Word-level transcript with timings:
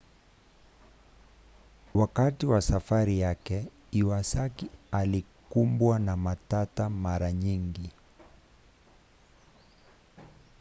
wakati 1.93 2.45
wa 2.45 2.61
safari 2.61 3.19
yake 3.19 3.65
iwasaki 3.91 4.67
alikumbwa 4.91 5.99
na 5.99 6.17
matata 6.17 6.89
mara 6.89 7.31
nyingi 7.31 7.91